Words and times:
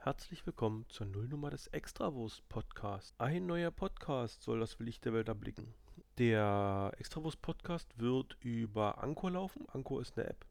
Herzlich 0.00 0.46
willkommen 0.46 0.86
zur 0.88 1.06
Nullnummer 1.06 1.50
des 1.50 1.66
Extrawurst 1.66 2.48
Podcasts. 2.48 3.12
Ein 3.18 3.46
neuer 3.46 3.72
Podcast 3.72 4.42
soll 4.42 4.60
das 4.60 4.78
Licht 4.78 5.04
der 5.04 5.12
Welt 5.12 5.26
erblicken. 5.26 5.74
Der 6.18 6.92
Extrawurst 6.98 7.42
Podcast 7.42 7.98
wird 7.98 8.36
über 8.40 9.02
Anchor 9.02 9.32
laufen. 9.32 9.66
Anchor 9.72 10.00
ist 10.00 10.16
eine 10.16 10.28
App. 10.28 10.46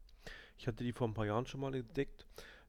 Ich 0.58 0.68
hatte 0.68 0.84
die 0.84 0.92
vor 0.92 1.08
ein 1.08 1.14
paar 1.14 1.24
Jahren 1.24 1.46
schon 1.46 1.62
mal 1.62 1.74
entdeckt. 1.74 2.26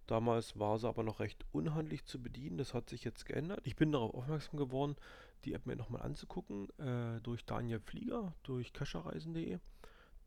Damals 0.08 0.58
war 0.58 0.80
sie 0.80 0.88
aber 0.88 1.04
noch 1.04 1.20
recht 1.20 1.46
unhandlich 1.52 2.06
zu 2.06 2.22
bedienen. 2.22 2.58
Das 2.58 2.74
hat 2.74 2.90
sich 2.90 3.04
jetzt 3.04 3.26
geändert. 3.26 3.60
Ich 3.66 3.76
bin 3.76 3.92
darauf 3.92 4.14
aufmerksam 4.14 4.58
geworden, 4.58 4.96
die 5.44 5.54
App 5.54 5.66
mir 5.66 5.76
nochmal 5.76 6.04
anzugucken, 6.04 6.70
äh, 6.80 7.20
durch 7.22 7.46
Daniel 7.46 7.82
Flieger, 7.82 8.34
durch 8.44 8.72
cacherreisen.de. 8.72 9.60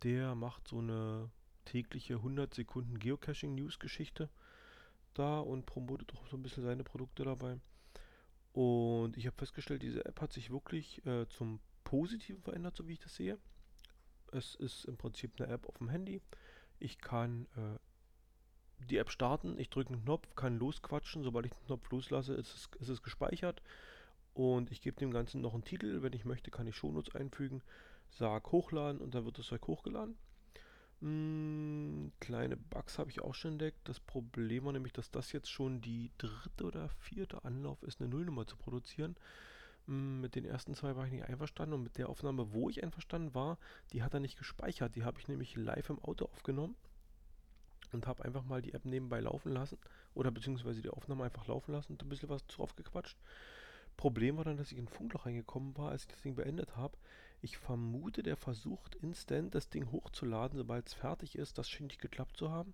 Der 0.03 0.35
macht 0.35 0.69
so 0.69 0.81
eine 0.81 1.31
tägliche 1.65 2.17
100 2.17 2.53
Sekunden 2.53 2.99
Geocaching-News-Geschichte 2.99 4.29
da 5.15 5.41
und 5.41 5.67
promotet 5.67 6.15
auch 6.15 6.27
so 6.29 6.37
ein 6.37 6.43
bisschen 6.43 6.63
seine 6.63 6.85
Produkte 6.85 7.25
dabei. 7.25 7.59
Und 8.53 9.17
ich 9.17 9.27
habe 9.27 9.37
festgestellt, 9.37 9.83
diese 9.83 10.05
App 10.05 10.21
hat 10.21 10.33
sich 10.33 10.51
wirklich 10.51 11.05
äh, 11.07 11.27
zum 11.29 11.61
Positiven 11.85 12.43
verändert, 12.43 12.77
so 12.77 12.87
wie 12.87 12.93
ich 12.93 13.01
das 13.01 13.15
sehe. 13.15 13.39
Es 14.31 14.55
ist 14.55 14.85
im 14.85 14.97
Prinzip 14.97 15.33
eine 15.39 15.53
App 15.53 15.67
auf 15.67 15.79
dem 15.79 15.89
Handy. 15.89 16.21
Ich 16.79 16.99
kann 16.99 17.47
äh, 17.57 17.79
die 18.87 18.99
App 18.99 19.11
starten, 19.11 19.59
ich 19.59 19.71
drücke 19.71 19.93
einen 19.93 20.05
Knopf, 20.05 20.35
kann 20.35 20.59
losquatschen. 20.59 21.23
Sobald 21.23 21.47
ich 21.47 21.53
den 21.53 21.67
Knopf 21.67 21.91
loslasse, 21.91 22.35
ist 22.35 22.55
es, 22.55 22.81
ist 22.81 22.89
es 22.89 23.03
gespeichert. 23.03 23.63
Und 24.35 24.71
ich 24.71 24.81
gebe 24.81 24.99
dem 24.99 25.13
Ganzen 25.13 25.41
noch 25.41 25.55
einen 25.55 25.65
Titel. 25.65 26.03
Wenn 26.03 26.13
ich 26.13 26.25
möchte, 26.25 26.51
kann 26.51 26.67
ich 26.67 26.77
Shownotes 26.77 27.15
einfügen, 27.15 27.63
sage 28.11 28.51
hochladen 28.51 29.01
und 29.01 29.15
dann 29.15 29.25
wird 29.25 29.39
das 29.39 29.47
Zeug 29.47 29.67
hochgeladen. 29.67 30.17
Hm, 31.03 32.13
kleine 32.21 32.57
Bugs 32.57 32.99
habe 32.99 33.11
ich 33.11 33.21
auch 33.21 33.35
schon 33.35 33.53
entdeckt. 33.53 33.81
Das 33.89 33.99
Problem 33.99 34.65
war 34.65 34.73
nämlich, 34.73 34.93
dass 34.93 35.11
das 35.11 35.33
jetzt 35.33 35.51
schon 35.51 35.81
die 35.81 36.13
dritte 36.17 36.65
oder 36.65 36.89
vierte 36.91 37.45
Anlauf 37.45 37.83
ist, 37.83 38.01
eine 38.01 38.09
Nullnummer 38.09 38.47
zu 38.47 38.57
produzieren. 38.57 39.17
Hm, 39.87 40.21
mit 40.21 40.37
den 40.37 40.45
ersten 40.45 40.75
zwei 40.75 40.95
war 40.95 41.05
ich 41.07 41.13
nicht 41.13 41.25
einverstanden 41.25 41.75
und 41.75 41.83
mit 41.83 41.99
der 41.99 42.09
Aufnahme, 42.09 42.53
wo 42.53 42.71
ich 42.71 42.83
einverstanden 42.85 43.35
war, 43.35 43.59
die 43.93 44.03
hat 44.05 44.15
er 44.15 44.21
nicht 44.21 44.39
gespeichert. 44.39 44.95
Die 44.95 45.05
habe 45.05 45.19
ich 45.19 45.27
nämlich 45.27 45.57
live 45.57 45.91
im 45.91 45.99
Auto 45.99 46.27
aufgenommen 46.27 46.77
und 47.93 48.07
habe 48.07 48.25
einfach 48.25 48.45
mal 48.45 48.63
die 48.63 48.73
App 48.73 48.85
nebenbei 48.85 49.21
laufen 49.21 49.53
lassen 49.53 49.79
oder 50.15 50.31
beziehungsweise 50.31 50.83
die 50.83 50.91
Aufnahme 50.91 51.25
einfach 51.25 51.49
laufen 51.49 51.73
lassen 51.73 51.93
und 51.93 52.03
ein 52.03 52.09
bisschen 52.09 52.29
was 52.29 52.47
drauf 52.47 52.77
gequatscht. 52.77 53.19
Problem 53.97 54.37
war 54.37 54.45
dann, 54.45 54.57
dass 54.57 54.73
ich 54.73 54.79
in 54.79 54.85
ein 54.85 54.89
Funkloch 54.89 55.27
reingekommen 55.27 55.77
war, 55.77 55.91
als 55.91 56.03
ich 56.03 56.09
das 56.09 56.23
Ding 56.23 56.37
beendet 56.37 56.77
habe. 56.77 56.97
Ich 57.43 57.59
vermute, 57.59 58.23
der 58.23 58.37
versucht 58.37 58.95
instant 58.95 59.55
das 59.55 59.69
Ding 59.69 59.91
hochzuladen, 59.91 60.57
sobald 60.57 60.87
es 60.87 60.95
fertig 60.95 61.37
ist. 61.37 61.59
Das 61.59 61.69
schien 61.69 61.89
nicht 61.89 62.01
geklappt 62.01 62.37
zu 62.37 62.51
haben. 62.51 62.73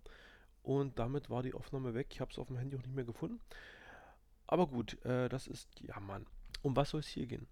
Und 0.63 0.99
damit 0.99 1.31
war 1.31 1.43
die 1.43 1.55
Aufnahme 1.55 1.95
weg. 1.95 2.09
Ich 2.11 2.21
habe 2.21 2.31
es 2.31 2.39
auf 2.39 2.49
dem 2.49 2.59
Handy 2.59 2.77
auch 2.77 2.83
nicht 2.83 2.95
mehr 2.95 3.07
gefunden. 3.07 3.41
Aber 4.47 4.67
gut, 4.67 5.03
äh, 5.07 5.31
das 5.31 5.47
ist, 5.47 5.81
ja 5.81 5.99
Mann. 6.01 6.27
Um 6.61 6.77
was 6.77 6.91
soll 6.91 7.01
es 7.01 7.07
hier 7.07 7.27
gehen? 7.27 7.47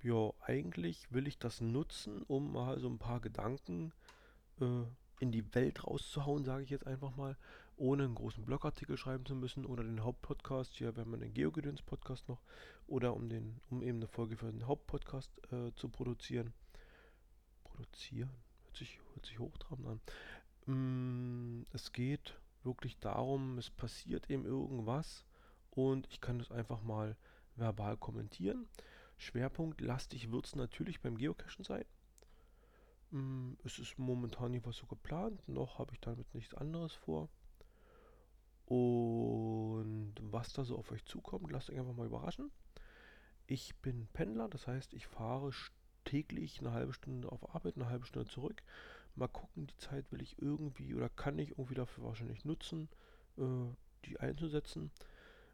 Ja, 0.00 0.30
eigentlich 0.42 1.10
will 1.10 1.26
ich 1.26 1.38
das 1.38 1.60
nutzen, 1.60 2.22
um 2.22 2.52
mal 2.52 2.78
so 2.78 2.88
ein 2.88 2.98
paar 2.98 3.20
Gedanken 3.20 3.92
äh, 4.60 4.84
in 5.20 5.32
die 5.32 5.54
Welt 5.54 5.84
rauszuhauen, 5.84 6.44
sage 6.44 6.64
ich 6.64 6.70
jetzt 6.70 6.86
einfach 6.86 7.16
mal, 7.16 7.36
ohne 7.76 8.04
einen 8.04 8.14
großen 8.14 8.44
Blogartikel 8.44 8.96
schreiben 8.96 9.26
zu 9.26 9.34
müssen 9.34 9.66
oder 9.66 9.82
den 9.82 10.02
Hauptpodcast, 10.02 10.74
hier 10.74 10.96
wenn 10.96 11.10
man 11.10 11.20
den 11.20 11.34
Geogedöns 11.34 11.82
Podcast 11.82 12.28
noch, 12.28 12.40
oder 12.86 13.14
um 13.14 13.28
den, 13.28 13.60
um 13.70 13.82
eben 13.82 13.98
eine 13.98 14.06
Folge 14.06 14.36
für 14.36 14.50
den 14.50 14.66
Hauptpodcast 14.66 15.30
äh, 15.52 15.72
zu 15.74 15.88
produzieren. 15.88 16.52
Produzieren? 17.64 18.30
Hört 18.64 18.76
sich, 18.76 19.00
hört 19.14 19.26
sich 19.26 19.38
hochtrabend 19.38 19.88
an. 19.88 20.00
Mm, 20.66 21.66
es 21.72 21.92
geht 21.92 22.38
wirklich 22.62 22.98
darum, 22.98 23.58
es 23.58 23.70
passiert 23.70 24.30
eben 24.30 24.44
irgendwas 24.44 25.24
und 25.70 26.06
ich 26.10 26.20
kann 26.20 26.38
das 26.38 26.50
einfach 26.50 26.82
mal 26.82 27.16
verbal 27.56 27.96
kommentieren. 27.96 28.66
Schwerpunkt 29.16 29.80
lastig 29.80 30.30
wird 30.32 30.46
es 30.46 30.56
natürlich 30.56 31.00
beim 31.00 31.16
Geocachen 31.16 31.64
sein. 31.64 31.84
Mm, 33.14 33.52
es 33.62 33.78
ist 33.78 33.96
momentan 33.96 34.50
nicht 34.50 34.66
was 34.66 34.76
so 34.76 34.86
geplant, 34.86 35.48
noch 35.48 35.78
habe 35.78 35.94
ich 35.94 36.00
damit 36.00 36.34
nichts 36.34 36.52
anderes 36.54 36.94
vor. 36.94 37.28
Und 38.66 40.14
was 40.20 40.52
da 40.52 40.64
so 40.64 40.76
auf 40.76 40.90
euch 40.90 41.04
zukommt, 41.04 41.52
lasst 41.52 41.70
euch 41.70 41.78
einfach 41.78 41.94
mal 41.94 42.06
überraschen. 42.06 42.50
Ich 43.46 43.76
bin 43.76 44.08
Pendler, 44.14 44.48
das 44.48 44.66
heißt, 44.66 44.94
ich 44.94 45.06
fahre 45.06 45.52
täglich 46.04 46.58
eine 46.58 46.72
halbe 46.72 46.92
Stunde 46.92 47.30
auf 47.30 47.54
Arbeit, 47.54 47.76
eine 47.76 47.88
halbe 47.88 48.06
Stunde 48.06 48.28
zurück. 48.28 48.62
Mal 49.14 49.28
gucken, 49.28 49.68
die 49.68 49.76
Zeit 49.76 50.10
will 50.10 50.20
ich 50.20 50.42
irgendwie 50.42 50.92
oder 50.92 51.08
kann 51.08 51.38
ich 51.38 51.50
irgendwie 51.50 51.74
dafür 51.76 52.04
wahrscheinlich 52.04 52.44
nutzen, 52.44 52.88
äh, 53.38 53.42
die 54.06 54.18
einzusetzen. 54.18 54.90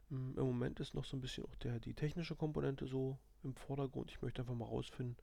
Mm, 0.08 0.38
Im 0.38 0.46
Moment 0.46 0.80
ist 0.80 0.94
noch 0.94 1.04
so 1.04 1.14
ein 1.14 1.20
bisschen 1.20 1.44
auch 1.44 1.54
der, 1.56 1.78
die 1.78 1.92
technische 1.92 2.36
Komponente 2.36 2.86
so 2.86 3.18
im 3.42 3.54
Vordergrund. 3.54 4.10
Ich 4.10 4.22
möchte 4.22 4.40
einfach 4.40 4.54
mal 4.54 4.64
rausfinden, 4.64 5.18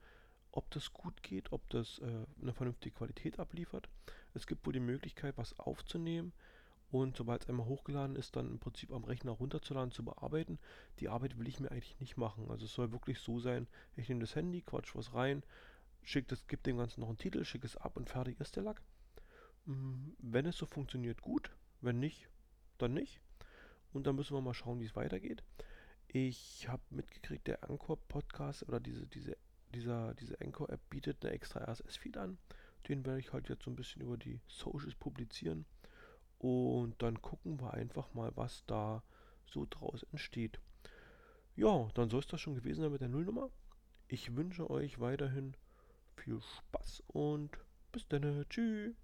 ob 0.58 0.68
das 0.72 0.92
gut 0.92 1.22
geht, 1.22 1.52
ob 1.52 1.70
das 1.70 2.00
äh, 2.00 2.26
eine 2.42 2.52
vernünftige 2.52 2.96
Qualität 2.96 3.38
abliefert. 3.38 3.88
Es 4.34 4.48
gibt 4.48 4.66
wohl 4.66 4.72
die 4.72 4.80
Möglichkeit, 4.80 5.38
was 5.38 5.56
aufzunehmen 5.56 6.32
und 6.90 7.16
sobald 7.16 7.44
es 7.44 7.48
einmal 7.48 7.66
hochgeladen 7.66 8.16
ist, 8.16 8.34
dann 8.34 8.50
im 8.50 8.58
Prinzip 8.58 8.90
am 8.90 9.04
Rechner 9.04 9.30
runterzuladen, 9.30 9.92
zu 9.92 10.04
bearbeiten. 10.04 10.58
Die 10.98 11.08
Arbeit 11.08 11.38
will 11.38 11.46
ich 11.46 11.60
mir 11.60 11.70
eigentlich 11.70 12.00
nicht 12.00 12.16
machen. 12.16 12.50
Also 12.50 12.64
es 12.64 12.74
soll 12.74 12.90
wirklich 12.90 13.20
so 13.20 13.38
sein, 13.38 13.68
ich 13.94 14.08
nehme 14.08 14.20
das 14.20 14.34
Handy, 14.34 14.62
quatsch 14.62 14.96
was 14.96 15.14
rein, 15.14 15.44
schick 16.02 16.26
das, 16.26 16.44
gebe 16.48 16.62
dem 16.62 16.78
Ganzen 16.78 17.02
noch 17.02 17.08
einen 17.08 17.18
Titel, 17.18 17.44
schicke 17.44 17.66
es 17.66 17.76
ab 17.76 17.96
und 17.96 18.10
fertig 18.10 18.40
ist 18.40 18.56
der 18.56 18.64
Lack. 18.64 18.82
Mm, 19.66 20.10
wenn 20.18 20.46
es 20.46 20.56
so 20.56 20.66
funktioniert, 20.66 21.22
gut. 21.22 21.52
Wenn 21.82 22.00
nicht, 22.00 22.28
dann 22.78 22.94
nicht. 22.94 23.20
Und 23.92 24.08
dann 24.08 24.16
müssen 24.16 24.34
wir 24.34 24.40
mal 24.40 24.54
schauen, 24.54 24.80
wie 24.80 24.86
es 24.86 24.96
weitergeht. 24.96 25.44
Ich 26.08 26.66
habe 26.68 26.82
mitgekriegt, 26.90 27.46
der 27.46 27.62
Anchor-Podcast 27.62 28.66
oder 28.66 28.80
diese, 28.80 29.06
diese 29.06 29.36
dieser, 29.74 30.14
diese 30.14 30.40
Anchor-App 30.40 30.80
bietet 30.90 31.24
eine 31.24 31.34
extra 31.34 31.60
RSS-Feed 31.60 32.16
an. 32.16 32.38
Den 32.88 33.04
werde 33.04 33.20
ich 33.20 33.32
halt 33.32 33.48
jetzt 33.48 33.64
so 33.64 33.70
ein 33.70 33.76
bisschen 33.76 34.02
über 34.02 34.16
die 34.16 34.40
Socials 34.46 34.94
publizieren. 34.94 35.66
Und 36.38 37.02
dann 37.02 37.20
gucken 37.20 37.60
wir 37.60 37.74
einfach 37.74 38.14
mal, 38.14 38.30
was 38.36 38.64
da 38.66 39.02
so 39.46 39.66
draus 39.68 40.04
entsteht. 40.12 40.60
Ja, 41.56 41.88
dann 41.94 42.08
soll 42.08 42.20
es 42.20 42.28
das 42.28 42.40
schon 42.40 42.54
gewesen 42.54 42.82
sein 42.82 42.92
mit 42.92 43.00
der 43.00 43.08
Nullnummer. 43.08 43.50
Ich 44.06 44.36
wünsche 44.36 44.70
euch 44.70 45.00
weiterhin 45.00 45.54
viel 46.16 46.40
Spaß 46.40 47.02
und 47.08 47.50
bis 47.92 48.06
dann. 48.08 48.44
Tschüss. 48.48 48.94